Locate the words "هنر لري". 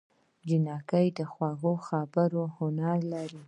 2.57-3.39